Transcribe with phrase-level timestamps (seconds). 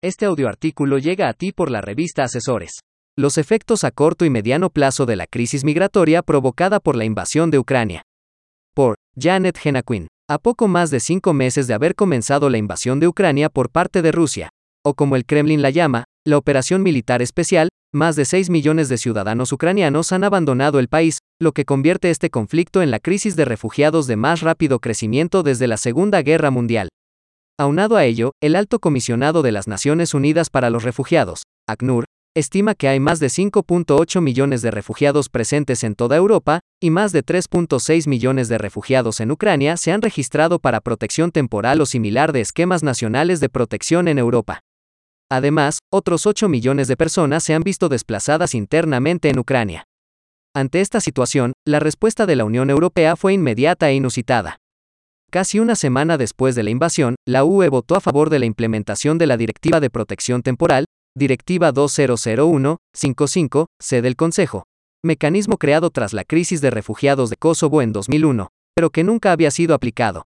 [0.00, 2.82] Este audioartículo llega a ti por la revista Asesores.
[3.18, 7.50] Los efectos a corto y mediano plazo de la crisis migratoria provocada por la invasión
[7.50, 8.02] de Ucrania.
[8.76, 10.06] Por Janet Genaquin.
[10.30, 14.00] A poco más de cinco meses de haber comenzado la invasión de Ucrania por parte
[14.00, 14.50] de Rusia,
[14.86, 18.98] o como el Kremlin la llama, la operación militar especial, más de 6 millones de
[18.98, 23.46] ciudadanos ucranianos han abandonado el país, lo que convierte este conflicto en la crisis de
[23.46, 26.88] refugiados de más rápido crecimiento desde la Segunda Guerra Mundial.
[27.60, 32.04] Aunado a ello, el alto comisionado de las Naciones Unidas para los Refugiados, ACNUR,
[32.36, 37.10] estima que hay más de 5.8 millones de refugiados presentes en toda Europa, y más
[37.10, 42.30] de 3.6 millones de refugiados en Ucrania se han registrado para protección temporal o similar
[42.30, 44.60] de esquemas nacionales de protección en Europa.
[45.28, 49.82] Además, otros 8 millones de personas se han visto desplazadas internamente en Ucrania.
[50.54, 54.58] Ante esta situación, la respuesta de la Unión Europea fue inmediata e inusitada.
[55.30, 59.18] Casi una semana después de la invasión, la UE votó a favor de la implementación
[59.18, 64.64] de la Directiva de Protección Temporal, Directiva 2001-55-C del Consejo,
[65.04, 69.50] mecanismo creado tras la crisis de refugiados de Kosovo en 2001, pero que nunca había
[69.50, 70.24] sido aplicado.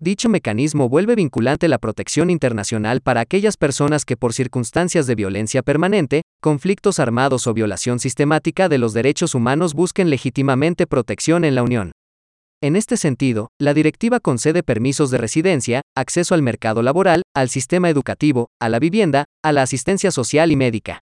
[0.00, 5.62] Dicho mecanismo vuelve vinculante la protección internacional para aquellas personas que por circunstancias de violencia
[5.62, 11.62] permanente, conflictos armados o violación sistemática de los derechos humanos busquen legítimamente protección en la
[11.62, 11.92] Unión.
[12.62, 17.90] En este sentido, la directiva concede permisos de residencia, acceso al mercado laboral, al sistema
[17.90, 21.00] educativo, a la vivienda, a la asistencia social y médica.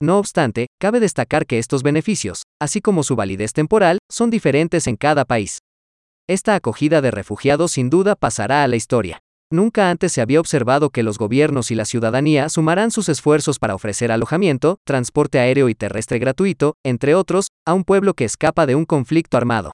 [0.00, 4.94] No obstante, cabe destacar que estos beneficios, así como su validez temporal, son diferentes en
[4.94, 5.58] cada país.
[6.28, 9.18] Esta acogida de refugiados sin duda pasará a la historia.
[9.50, 13.74] Nunca antes se había observado que los gobiernos y la ciudadanía sumarán sus esfuerzos para
[13.74, 18.76] ofrecer alojamiento, transporte aéreo y terrestre gratuito, entre otros, a un pueblo que escapa de
[18.76, 19.72] un conflicto armado.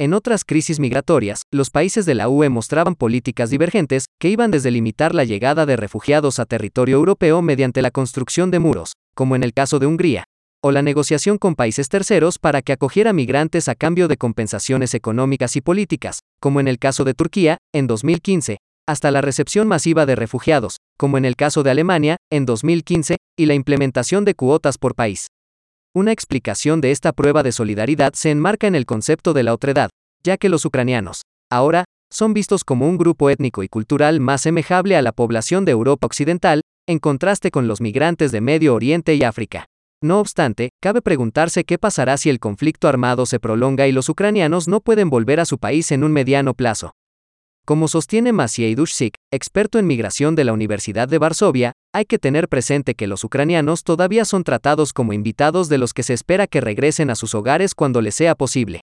[0.00, 4.72] En otras crisis migratorias, los países de la UE mostraban políticas divergentes, que iban desde
[4.72, 9.44] limitar la llegada de refugiados a territorio europeo mediante la construcción de muros, como en
[9.44, 10.24] el caso de Hungría,
[10.60, 15.54] o la negociación con países terceros para que acogiera migrantes a cambio de compensaciones económicas
[15.54, 18.56] y políticas, como en el caso de Turquía, en 2015,
[18.88, 23.46] hasta la recepción masiva de refugiados, como en el caso de Alemania, en 2015, y
[23.46, 25.28] la implementación de cuotas por país.
[25.96, 29.90] Una explicación de esta prueba de solidaridad se enmarca en el concepto de la otredad,
[30.24, 31.22] ya que los ucranianos,
[31.52, 35.70] ahora, son vistos como un grupo étnico y cultural más semejable a la población de
[35.70, 39.66] Europa Occidental, en contraste con los migrantes de Medio Oriente y África.
[40.02, 44.66] No obstante, cabe preguntarse qué pasará si el conflicto armado se prolonga y los ucranianos
[44.66, 46.90] no pueden volver a su país en un mediano plazo.
[47.66, 52.50] Como sostiene Maciej Dushik, experto en migración de la Universidad de Varsovia, hay que tener
[52.50, 56.60] presente que los ucranianos todavía son tratados como invitados de los que se espera que
[56.60, 58.82] regresen a sus hogares cuando les sea posible.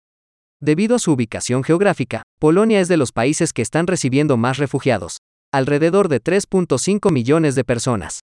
[0.59, 5.19] Debido a su ubicación geográfica, Polonia es de los países que están recibiendo más refugiados,
[5.51, 8.21] alrededor de 3.5 millones de personas.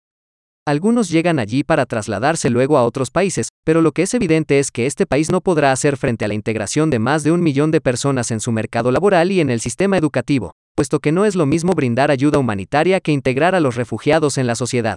[0.66, 4.70] Algunos llegan allí para trasladarse luego a otros países, pero lo que es evidente es
[4.70, 7.70] que este país no podrá hacer frente a la integración de más de un millón
[7.70, 11.34] de personas en su mercado laboral y en el sistema educativo, puesto que no es
[11.34, 14.96] lo mismo brindar ayuda humanitaria que integrar a los refugiados en la sociedad.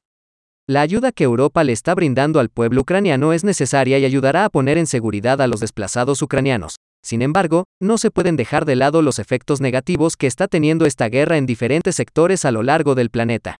[0.70, 4.50] La ayuda que Europa le está brindando al pueblo ucraniano es necesaria y ayudará a
[4.50, 6.78] poner en seguridad a los desplazados ucranianos.
[7.04, 11.10] Sin embargo, no se pueden dejar de lado los efectos negativos que está teniendo esta
[11.10, 13.58] guerra en diferentes sectores a lo largo del planeta.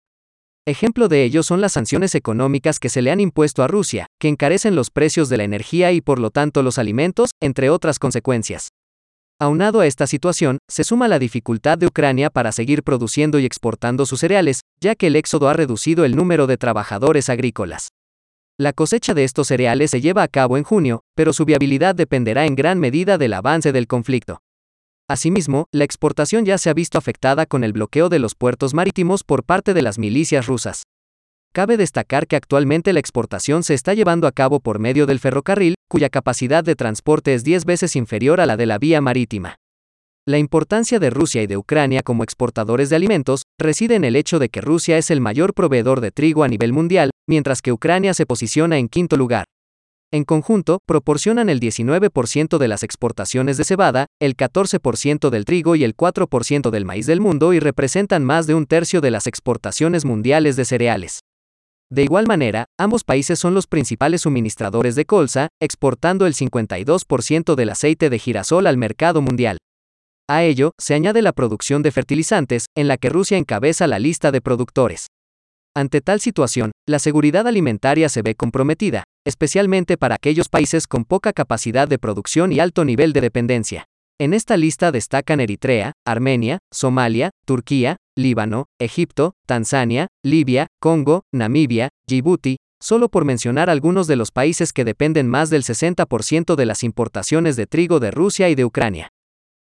[0.68, 4.28] Ejemplo de ello son las sanciones económicas que se le han impuesto a Rusia, que
[4.28, 8.68] encarecen los precios de la energía y por lo tanto los alimentos, entre otras consecuencias.
[9.40, 14.06] Aunado a esta situación, se suma la dificultad de Ucrania para seguir produciendo y exportando
[14.06, 17.88] sus cereales, ya que el éxodo ha reducido el número de trabajadores agrícolas.
[18.60, 22.46] La cosecha de estos cereales se lleva a cabo en junio, pero su viabilidad dependerá
[22.46, 24.42] en gran medida del avance del conflicto.
[25.12, 29.26] Asimismo, la exportación ya se ha visto afectada con el bloqueo de los puertos marítimos
[29.26, 30.84] por parte de las milicias rusas.
[31.52, 35.76] Cabe destacar que actualmente la exportación se está llevando a cabo por medio del ferrocarril,
[35.90, 39.58] cuya capacidad de transporte es 10 veces inferior a la de la vía marítima.
[40.26, 44.40] La importancia de Rusia y de Ucrania como exportadores de alimentos reside en el hecho
[44.40, 48.14] de que Rusia es el mayor proveedor de trigo a nivel mundial, mientras que Ucrania
[48.14, 49.44] se posiciona en quinto lugar.
[50.14, 55.86] En conjunto, proporcionan el 19% de las exportaciones de cebada, el 14% del trigo y
[55.86, 60.04] el 4% del maíz del mundo y representan más de un tercio de las exportaciones
[60.04, 61.22] mundiales de cereales.
[61.90, 67.70] De igual manera, ambos países son los principales suministradores de colza, exportando el 52% del
[67.70, 69.60] aceite de girasol al mercado mundial.
[70.30, 74.32] A ello, se añade la producción de fertilizantes, en la que Rusia encabeza la lista
[74.32, 75.08] de productores.
[75.74, 81.32] Ante tal situación, la seguridad alimentaria se ve comprometida, especialmente para aquellos países con poca
[81.32, 83.86] capacidad de producción y alto nivel de dependencia.
[84.20, 92.58] En esta lista destacan Eritrea, Armenia, Somalia, Turquía, Líbano, Egipto, Tanzania, Libia, Congo, Namibia, Djibouti,
[92.82, 97.56] solo por mencionar algunos de los países que dependen más del 60% de las importaciones
[97.56, 99.08] de trigo de Rusia y de Ucrania.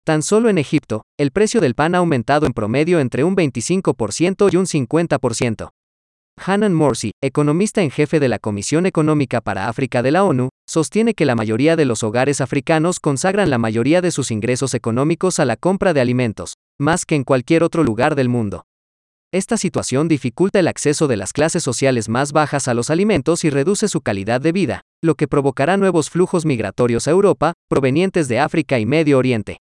[0.05, 4.53] Tan solo en Egipto, el precio del pan ha aumentado en promedio entre un 25%
[4.53, 5.69] y un 50%.
[6.47, 11.13] Hanan Morsi, economista en jefe de la Comisión Económica para África de la ONU, sostiene
[11.13, 15.45] que la mayoría de los hogares africanos consagran la mayoría de sus ingresos económicos a
[15.45, 18.63] la compra de alimentos, más que en cualquier otro lugar del mundo.
[19.33, 23.49] Esta situación dificulta el acceso de las clases sociales más bajas a los alimentos y
[23.49, 28.39] reduce su calidad de vida, lo que provocará nuevos flujos migratorios a Europa, provenientes de
[28.39, 29.57] África y Medio Oriente.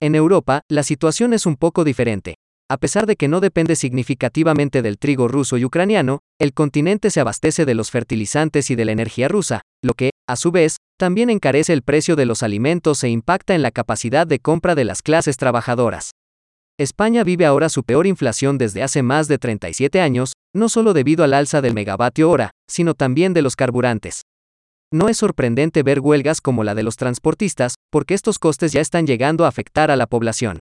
[0.00, 2.36] En Europa, la situación es un poco diferente.
[2.72, 7.20] A pesar de que no depende significativamente del trigo ruso y ucraniano, el continente se
[7.20, 11.28] abastece de los fertilizantes y de la energía rusa, lo que, a su vez, también
[11.28, 15.02] encarece el precio de los alimentos e impacta en la capacidad de compra de las
[15.02, 16.12] clases trabajadoras.
[16.78, 21.24] España vive ahora su peor inflación desde hace más de 37 años, no solo debido
[21.24, 24.22] al alza del megavatio hora, sino también de los carburantes.
[24.90, 29.06] No es sorprendente ver huelgas como la de los transportistas, porque estos costes ya están
[29.06, 30.58] llegando a afectar a la población.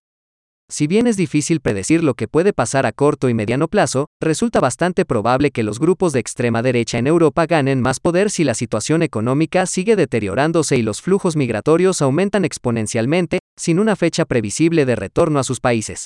[0.71, 4.61] Si bien es difícil predecir lo que puede pasar a corto y mediano plazo, resulta
[4.61, 8.53] bastante probable que los grupos de extrema derecha en Europa ganen más poder si la
[8.53, 14.95] situación económica sigue deteriorándose y los flujos migratorios aumentan exponencialmente, sin una fecha previsible de
[14.95, 16.05] retorno a sus países.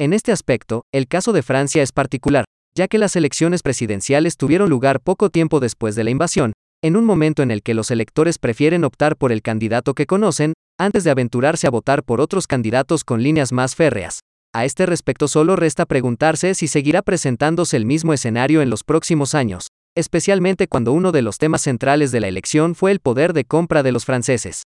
[0.00, 2.46] En este aspecto, el caso de Francia es particular,
[2.76, 6.52] ya que las elecciones presidenciales tuvieron lugar poco tiempo después de la invasión,
[6.82, 10.52] en un momento en el que los electores prefieren optar por el candidato que conocen,
[10.78, 14.20] antes de aventurarse a votar por otros candidatos con líneas más férreas.
[14.52, 19.34] A este respecto solo resta preguntarse si seguirá presentándose el mismo escenario en los próximos
[19.34, 23.44] años, especialmente cuando uno de los temas centrales de la elección fue el poder de
[23.44, 24.62] compra de los franceses.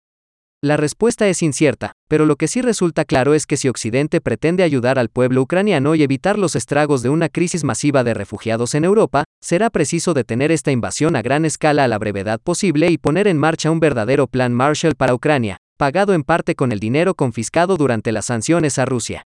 [0.62, 4.62] La respuesta es incierta, pero lo que sí resulta claro es que si Occidente pretende
[4.62, 8.84] ayudar al pueblo ucraniano y evitar los estragos de una crisis masiva de refugiados en
[8.84, 13.28] Europa, será preciso detener esta invasión a gran escala a la brevedad posible y poner
[13.28, 17.76] en marcha un verdadero plan Marshall para Ucrania, pagado en parte con el dinero confiscado
[17.76, 19.26] durante las sanciones a Rusia.